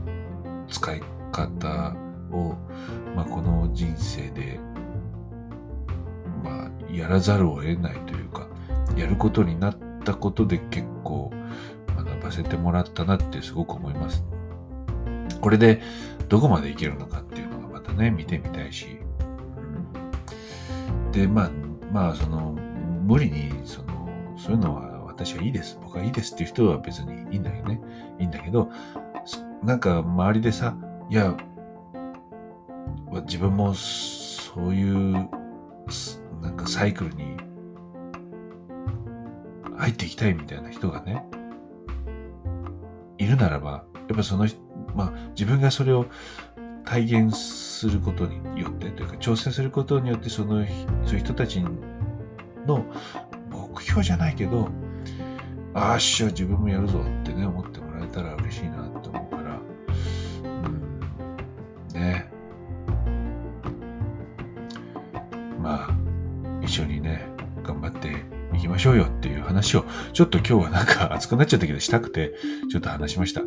[0.69, 1.95] 使い方
[2.33, 2.57] を、
[3.15, 4.59] まあ、この人生で、
[6.43, 8.49] まあ、やらざるを得ないというか、
[8.97, 11.31] やることになったことで結構
[11.95, 14.25] 学ばせてもらったなってすごく思います。
[15.43, 15.83] これで
[16.31, 18.97] どこまでいけるのかっていうのがまたね、見てみたいし。
[21.13, 21.51] で、まあ、
[21.93, 22.57] まあ、その、
[23.05, 23.96] 無理に、その、
[24.47, 25.77] そういうのは私はいいです。
[25.83, 27.81] 僕はいいですっていう人は別にいいんだけどね。
[28.21, 28.71] いいんだけど、
[29.65, 30.77] なんか周りでさ、
[31.11, 31.37] いや、
[33.25, 35.29] 自分もそういう、
[36.41, 37.37] なんかサイクルに
[39.77, 41.27] 入っていきたいみたいな人がね、
[43.19, 44.47] いるならば、やっぱその、
[44.95, 46.07] まあ自分がそれを
[46.85, 50.65] 体現することによって、というか挑戦することによってその、
[51.05, 51.61] そういう人たち
[52.65, 52.85] の
[53.77, 54.71] 目標じゃないけど、
[55.75, 59.61] ああ、しゃ、自分もやるぞってね、思ってもらえたら嬉しいなと思うから、
[61.95, 62.31] うん、ね。
[65.61, 65.91] まあ、
[66.63, 67.29] 一緒にね、
[67.63, 68.25] 頑張って
[68.57, 69.85] いきましょうよっていう話を、
[70.15, 72.33] ちょっと今日はなんか熱くなっちゃったけどしたくて、
[72.71, 73.43] ちょっと話しました。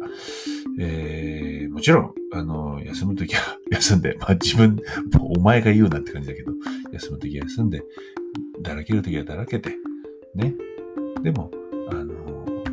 [0.80, 4.78] えー、もちろん、あの、休むときは 休んで、まあ自分、
[5.20, 6.52] お前が言うなって感じだけど、
[6.92, 7.82] 休むときは休んで、
[8.62, 9.76] だらけるときはだらけて、
[10.40, 10.56] ね。
[11.22, 11.52] でも、
[11.92, 12.64] あの、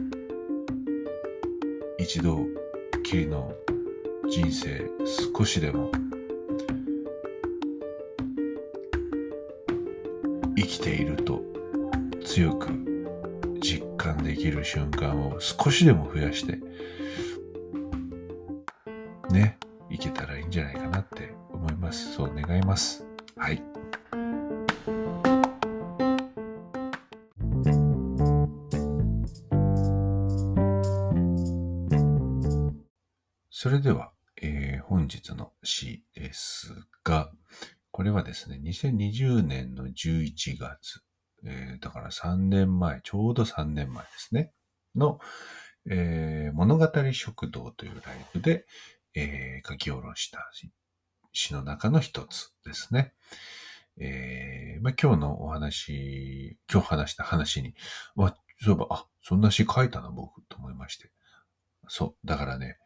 [1.98, 2.46] 一度
[3.06, 3.54] きりの
[4.28, 4.90] 人生
[5.36, 5.92] 少しでも
[10.56, 11.40] 生きていると
[12.24, 12.68] 強く
[13.62, 16.58] 実感できる瞬間を少しでも増やして
[19.30, 19.56] ね
[19.88, 23.05] いけたらいいんじゃないかなって思いますそう願います
[38.46, 41.02] ですね、2020年の11月、
[41.44, 44.52] えー、だから3年前、ちょうど3年前ですね、
[44.94, 45.18] の、
[45.88, 48.66] えー、物語食堂というライブで、
[49.14, 50.50] えー、書き下ろした
[51.32, 53.12] 詩の中の一つですね。
[53.98, 57.74] えーまあ、今日のお話、今日話した話に、
[58.14, 61.10] まあ、そういえば、あ、そんな詩書いたな、僕、と思いまして。
[61.88, 62.26] そう。
[62.26, 62.76] だからね、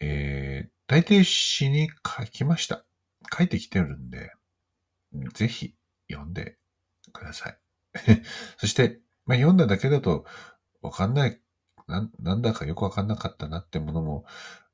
[0.00, 2.84] えー、大抵詩に書きました。
[3.32, 4.32] 書いてきてるんで、
[5.34, 5.74] ぜひ
[6.10, 6.58] 読んで
[7.12, 7.58] ください。
[8.58, 10.24] そして、まあ、読んだだけだと
[10.82, 11.40] わかんない、
[11.86, 14.24] ななんだかよくわかんなかったなってものも、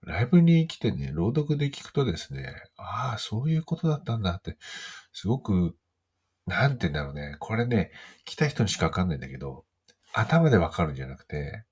[0.02, 4.56] ライブに来てね、朗読で聞くとですね、ああ、そういうことだったんだって、
[5.12, 5.76] すごく、
[6.46, 7.36] なんて言うんだろうね。
[7.40, 7.90] これね、
[8.24, 9.64] 来た人にしかわかんないんだけど、
[10.12, 11.64] 頭でわかるんじゃなくて、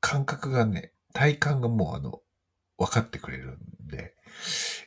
[0.00, 2.22] 感覚がね、体感がもうあの、
[2.78, 4.14] 分かってくれるんで、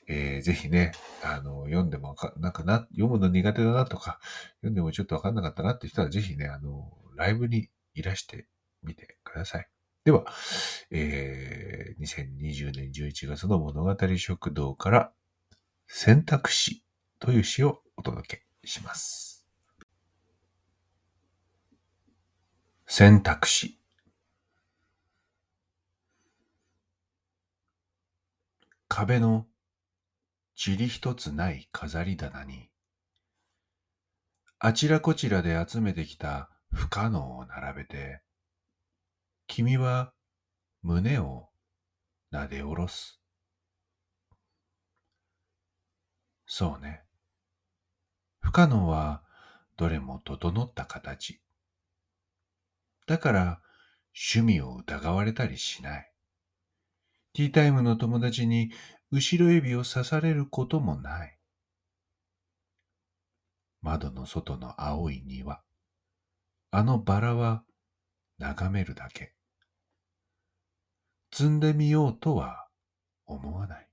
[0.08, 0.92] えー、ぜひね、
[1.24, 4.20] あの、読んでもか、なんかな、読むの苦手だなとか、
[4.58, 8.48] 読んでもちょっと分かんなかったなって人は、ぜひね、あの、ライブにいらして
[8.84, 9.68] みてください。
[10.06, 10.26] では、
[10.92, 15.12] えー、2020年11月の物語食堂から
[15.88, 16.84] 選択肢
[17.20, 19.46] という詩をお届けします。
[22.88, 23.79] 選択肢
[28.92, 29.46] 壁の
[30.58, 32.70] 塵一つない飾り棚に、
[34.58, 38.22] あちらこちらで集めてきた不可能を並べて、
[39.48, 40.12] 君は
[40.82, 41.50] 胸を
[42.32, 43.22] なで下ろす。
[46.48, 47.04] そうね。
[48.40, 49.22] 不可能は
[49.78, 51.40] どれも整った形。
[53.06, 53.62] だから
[54.34, 56.09] 趣味を疑われたりしない。
[57.40, 58.70] ティータイムの友達に
[59.12, 61.38] 後ろ指を刺されることもない。
[63.82, 65.62] 窓の外の青い庭。
[66.70, 67.64] あのバラは
[68.40, 69.36] 眺めるだけ。
[71.32, 72.68] 摘んでみようとは
[73.26, 73.88] 思わない。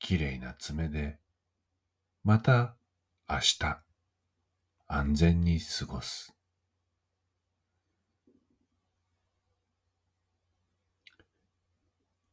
[0.00, 1.18] きれいな爪で、
[2.24, 2.76] また
[3.26, 3.82] 明日
[4.86, 6.37] 安全に過ごす。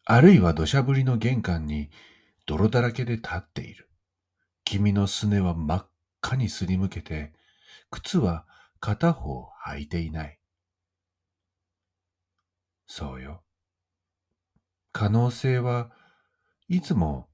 [0.08, 1.90] あるいは土砂降りの玄関に
[2.46, 3.90] 泥だらけで立っている。
[4.64, 5.90] 君のすねは真っ
[6.22, 7.34] 赤にすりむけて、
[7.90, 8.46] 靴は
[8.80, 10.40] 片方履いていない。
[12.86, 13.44] そうよ。
[14.92, 15.90] 可能性は
[16.68, 17.28] いつも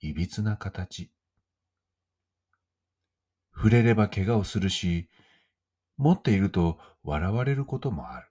[0.00, 1.10] いびつな形。
[3.52, 5.08] 触れれば怪我をするし、
[5.96, 8.28] 持っていると笑われることもある。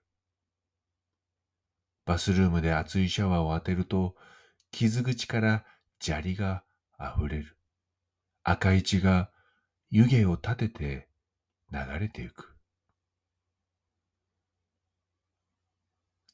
[2.06, 4.14] バスルームで熱いシャワーを当てると、
[4.70, 5.64] 傷口から
[6.00, 6.62] 砂利が
[6.98, 7.58] 溢れる。
[8.44, 9.30] 赤い血が
[9.90, 11.08] 湯気を立てて
[11.72, 12.56] 流れてゆく。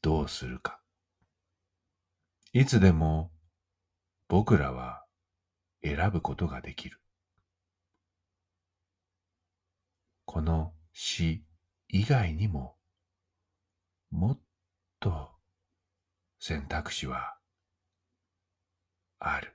[0.02, 0.80] どうするか。
[2.52, 3.32] いつでも
[4.28, 5.06] 僕らは
[5.82, 7.00] 選ぶことができる。
[10.26, 11.46] この死
[11.88, 12.76] 以外にも
[14.10, 14.40] もっ
[15.00, 15.31] と
[16.44, 17.36] 選択肢は
[19.20, 19.52] ある。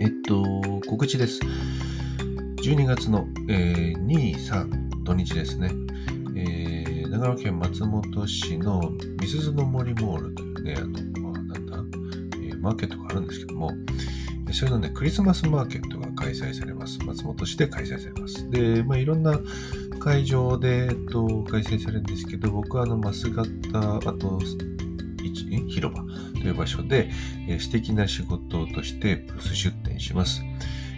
[0.00, 1.40] えっと、告知です。
[2.62, 5.68] 12月の、えー、2、3土日ですね、
[6.34, 8.80] えー、長野県松本市の
[9.20, 11.23] 美鈴の森モールというね、あの
[12.64, 13.70] マーケットがあるんですけども、
[14.52, 16.98] それのね、クリスマスマーケットが開催されます。
[17.04, 18.50] 松本市で開催されます。
[18.50, 19.38] で、まあ、いろんな
[20.00, 24.38] 会場で、えっと、開催されるんですけど、僕はあの、増型、あと、
[25.68, 26.04] 広場
[26.40, 27.10] という場所で、
[27.48, 30.42] えー、私的な仕事としてブース出展します。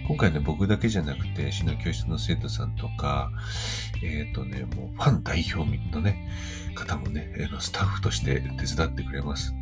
[0.06, 3.30] 今回ね、僕だけじゃなくて、市の教室の生徒さんとか、
[4.04, 6.28] えっ、ー、とね、もうファン代表のね、
[6.74, 9.54] 方もね、スタッフとして手伝ってくれます。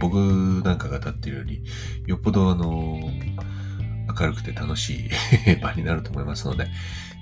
[0.00, 0.16] 僕
[0.64, 1.62] なんかが立ってるより、
[2.06, 3.00] よっぽどあの、
[4.18, 5.08] 明るくて楽しい
[5.62, 6.68] 場になると思いますので、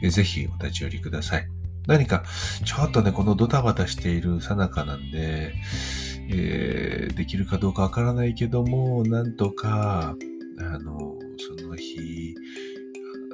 [0.08, 1.48] ぜひお立ち寄りください。
[1.86, 2.22] 何か、
[2.64, 5.54] ちょっとね、このドタバタしているさなかなんで、
[6.30, 10.14] えー、できるかどうかわからないけども、なんとか、
[10.58, 11.14] あの、
[11.58, 12.34] その日、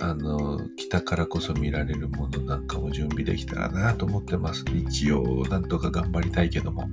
[0.00, 4.64] あの、来たからこそ見られるものなんかも準備できたらなと思ってます。
[4.72, 6.88] 一応、なんとか頑張りたいけども、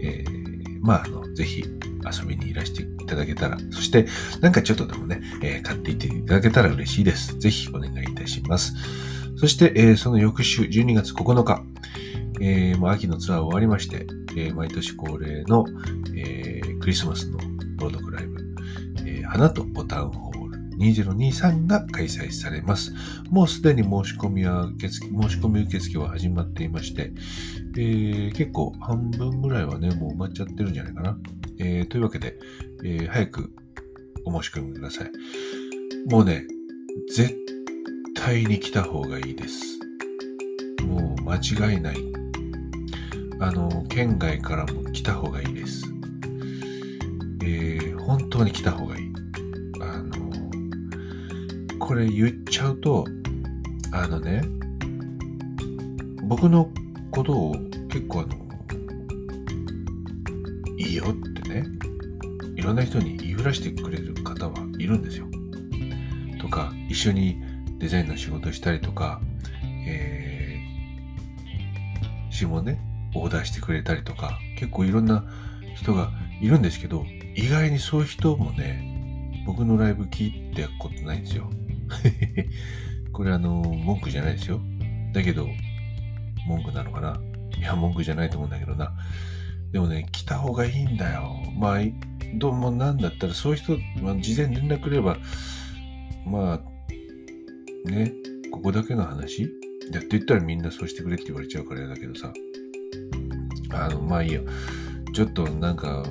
[0.00, 0.41] えー、
[0.82, 4.06] まあ、あの、ぜひ遊びにいらしていただけたら、そして、
[4.40, 7.38] なんかちょっとでもね、えー、買っていっていただけたら嬉しいです。
[7.38, 8.74] ぜひお願いいたします。
[9.36, 11.62] そして、えー、その翌週、12月9日、
[12.40, 14.06] えー、もう秋のツアー終わりまして、
[14.36, 15.64] えー、毎年恒例の、
[16.16, 17.38] えー、クリスマスの
[17.76, 18.54] 朗読ライブ、
[19.06, 20.31] えー、花とボタンを
[20.82, 22.92] 2023が開催されます。
[23.30, 27.12] もうすでに申し込みは受付、申し込み受付は始まっていまして、
[27.76, 31.18] えー、結構半分ぐらいはね、もう埋まっちゃってるんじゃないかな。
[31.58, 32.38] えー、というわけで、
[32.84, 33.52] えー、早く
[34.24, 35.10] お申し込みください。
[36.10, 36.44] もうね、
[37.14, 37.36] 絶
[38.14, 39.78] 対に来た方がいいです。
[40.84, 41.96] もう間違いない
[43.40, 45.84] あの、県外からも来た方がいいです。
[47.42, 49.11] えー、本当に来た方がいい。
[51.82, 53.04] これ言っちゃうと、
[53.90, 54.40] あのね、
[56.22, 56.70] 僕の
[57.10, 57.56] ことを
[57.88, 58.36] 結構あの、
[60.78, 61.64] いいよってね、
[62.54, 65.26] いろんな人に言いふらしてくれる方はいるんですよ。
[66.40, 67.42] とか、一緒に
[67.78, 69.20] デザインの仕事したりとか、
[69.84, 72.80] えー、詩もね、
[73.16, 75.24] オーダーしてくれたりとか、結構いろんな
[75.74, 77.04] 人がいるんですけど、
[77.34, 78.88] 意外にそういう人もね、
[79.44, 81.50] 僕のライブ聞いたことないんですよ。
[83.12, 84.60] これあの、文句じゃないですよ。
[85.12, 85.48] だけど、
[86.46, 87.20] 文句なのかな？
[87.56, 88.92] いや、文句じゃないと思うんだけどな。
[89.70, 91.36] でもね、来た方がいいんだよ。
[91.58, 91.78] まあ、
[92.34, 95.18] どうもなんだったら、そういう人、まあ、事前連絡くれば、
[96.26, 98.12] まあ、ね、
[98.50, 99.50] ここだけの話？
[99.92, 102.32] やって言ったらみんなそうしてくれって言われちゃうからだけどさ。
[103.72, 104.42] あの、まあいいよ。
[105.14, 106.04] ちょっとなんか、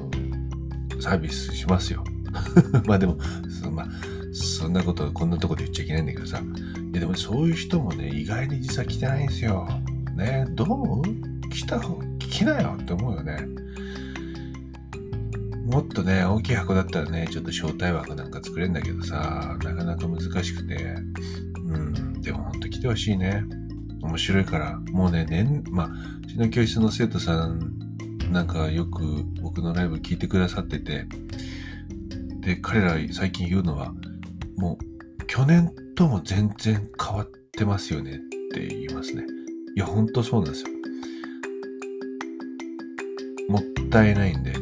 [0.99, 2.03] サービスしますよ。
[2.85, 3.17] まあでも、
[3.49, 3.87] そまあ、
[4.41, 6.39] そんなことこんなとこで言っちゃいけないんだけどさ。
[6.39, 9.67] いやでもそういう人もね、意外に実は来てないんですよ。
[10.15, 10.71] ね、どう？
[10.73, 13.37] 思う来た方、来なよって思うよね。
[15.65, 20.95] もっとね、大きい箱だったらね、ちょっと招待枠なんか作れるんだけどさ、なかなか難しくて。
[21.65, 23.45] うん、でもほんと来てほしいね。
[24.01, 24.77] 面白いから。
[24.91, 25.89] もうね、年、まあ、
[26.23, 27.77] うちの教室の生徒さん
[28.31, 31.05] なんかよく僕のライブ聞いてくださってて、
[32.41, 33.93] で、彼ら最近言うのは、
[34.61, 38.19] もう去年とも全然変わってますよねっ
[38.53, 39.25] て言いますね。
[39.75, 40.69] いや、ほんとそうなんですよ。
[43.49, 44.53] もったいないんで、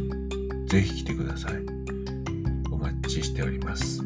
[0.68, 1.54] ぜひ来てください。
[2.72, 4.02] お待ちしております。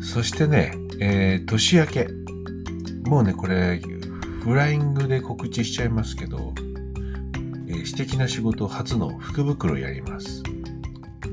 [0.00, 2.08] そしてね、えー、年明け。
[3.04, 3.82] もうね、これ、
[4.42, 6.54] フライングで告知しちゃいますけど、
[7.68, 10.42] えー、私的な仕事初の福袋やります。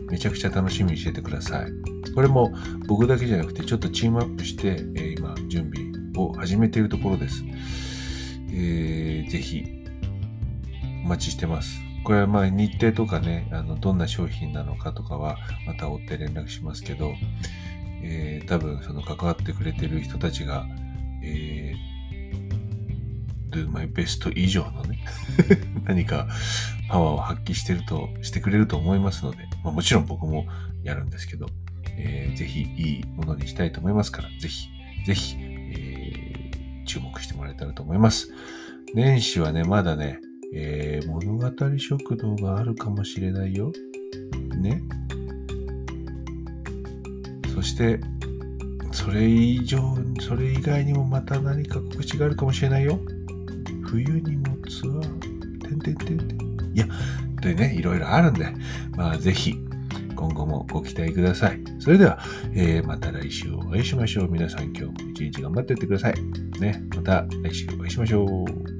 [0.09, 1.82] めちゃくちゃ楽しみにしててください。
[2.13, 2.53] これも
[2.87, 7.43] 僕だけじゃなくて、ちょっとチームアップして、えー、今、準備を始めているところです。
[8.51, 9.65] えー、ぜひ、
[11.03, 11.79] お待ちしてます。
[12.03, 17.13] これはまあ日程とかね、あの、どんな商品なのかとかは、また追って連絡しますけど、
[18.03, 20.67] えー、多分その関わってくれてる人たちが、
[21.23, 24.99] えー、do my best 以上のね
[25.85, 26.27] 何か
[26.89, 30.45] パワーを発揮してると、してくれると思いますので、まあ、もちろん僕も
[30.83, 31.47] やるんですけど、
[31.97, 34.69] えー、ぜひいいものにしたいと思いますから、ぜひ、
[35.05, 38.31] ぜひ、えー、注目してもらえたらと思います。
[38.93, 40.19] 年始はね、まだね、
[40.53, 43.71] えー、物語食堂があるかもしれないよ。
[44.55, 44.83] ね。
[47.53, 47.99] そして、
[48.91, 49.79] それ以上、
[50.21, 52.99] それ以外にもまた何か告知があるかもしれないよ。
[53.85, 56.71] 冬にもツアー、てんてんてんてん。
[56.75, 56.87] いや、
[57.41, 58.47] でね、いろいろあるんで、
[58.95, 59.55] まあぜひ、
[60.23, 61.61] 今後もご期待ください。
[61.79, 62.19] それでは、
[62.53, 64.29] えー、また来週お会いしましょう。
[64.29, 66.13] 皆さん今日も一日頑張っていってください。
[66.61, 68.72] ね、また来週お会いしましょう。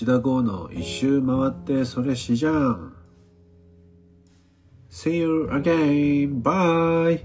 [0.00, 2.94] 内田剛の一周回ってそれしじゃん
[4.88, 6.42] See you again.
[6.42, 7.20] Bye.